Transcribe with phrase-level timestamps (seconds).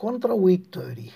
[0.00, 1.12] contra uitării.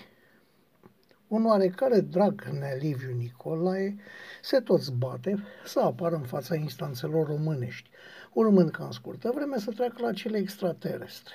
[1.28, 2.42] Un oarecare drag
[2.80, 3.96] Liviu Nicolae
[4.42, 7.90] se tot zbate să apară în fața instanțelor românești,
[8.32, 11.34] urmând ca în scurtă vreme să treacă la cele extraterestre.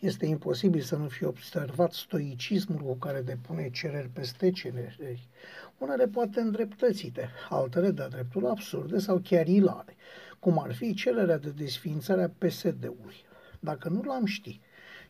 [0.00, 5.28] Este imposibil să nu fie observat stoicismul cu care depune cereri peste cereri,
[5.78, 9.96] unele poate îndreptățite, altele de dreptul absurde sau chiar ilare,
[10.38, 13.24] cum ar fi cererea de desființare a PSD-ului.
[13.60, 14.60] Dacă nu l-am ști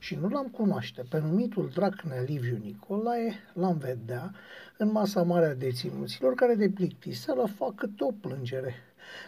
[0.03, 4.35] și nu l-am cunoaște pe numitul Dracne Liviu Nicolae, l-am vedea
[4.77, 8.75] în masa mare a deținuților care de plictiseală fac câte o plângere,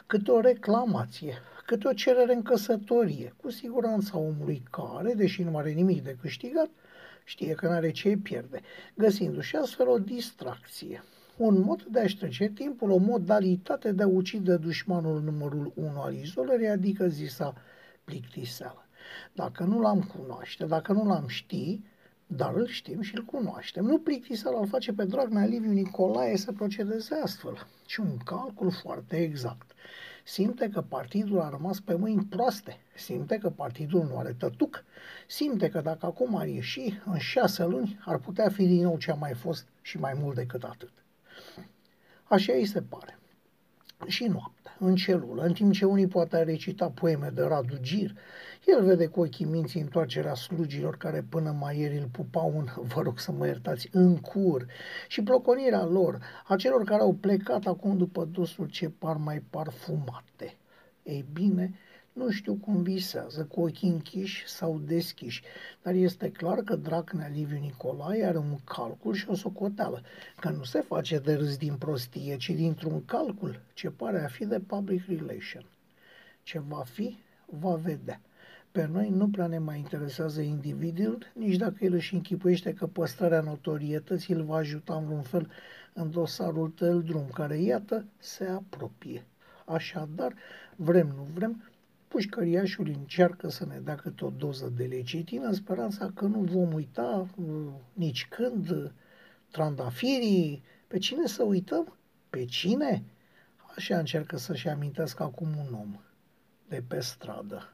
[0.06, 1.34] câte o reclamație,
[1.66, 6.68] câte o cerere în căsătorie, cu siguranța omului care, deși nu are nimic de câștigat,
[7.24, 8.60] știe că nu are ce pierde,
[8.94, 11.02] găsindu-și astfel o distracție.
[11.36, 16.14] Un mod de a-și trece timpul, o modalitate de a ucide dușmanul numărul 1 al
[16.14, 17.54] izolării, adică zisa
[18.04, 18.86] plictiseală.
[19.32, 21.80] Dacă nu l-am cunoaște, dacă nu l-am ști,
[22.26, 23.84] dar îl știm și îl cunoaștem.
[23.84, 29.16] Nu plictiseală îl face pe Dragnea Liviu Nicolae să procedeze astfel, ci un calcul foarte
[29.16, 29.70] exact.
[30.24, 34.84] Simte că partidul a rămas pe mâini proaste, simte că partidul nu are tătuc,
[35.26, 39.10] simte că dacă acum ar ieși, în șase luni ar putea fi din nou ce
[39.10, 40.92] a mai fost și mai mult decât atât.
[42.24, 43.18] Așa îi se pare.
[44.06, 48.14] Și noaptea, în celulă, în timp ce unii poate recita poeme de Radu Gir,
[48.66, 53.02] el vede cu ochii minții întoarcerea slugilor care până mai ieri îl pupau un, vă
[53.02, 54.66] rog să mă iertați, în cur
[55.08, 60.56] și ploconirea lor, a celor care au plecat acum după dosul ce par mai parfumate.
[61.02, 61.74] Ei bine,
[62.12, 65.42] nu știu cum visează, cu ochii închiși sau deschiși,
[65.82, 70.02] dar este clar că Dracnea Liviu Nicolae are un calcul și o socoteală,
[70.40, 74.46] că nu se face de râs din prostie, ci dintr-un calcul ce pare a fi
[74.46, 75.64] de public relation.
[76.42, 78.20] Ce va fi, va vedea.
[78.72, 83.40] Pe noi nu prea ne mai interesează individul, nici dacă el își închipuiește că păstrarea
[83.40, 85.50] notorietății îl va ajuta în vreun fel
[85.92, 89.26] în dosarul tău drum, care, iată, se apropie.
[89.66, 90.34] Așadar,
[90.76, 91.62] vrem, nu vrem,
[92.12, 96.72] pușcăriașul încearcă să ne dea câte o doză de lecitină în speranța că nu vom
[96.72, 98.90] uita uh, nici când uh,
[99.50, 100.62] trandafirii.
[100.86, 101.96] Pe cine să uităm?
[102.30, 103.04] Pe cine?
[103.76, 106.00] Așa încearcă să-și amintească acum un om
[106.68, 107.72] de pe stradă.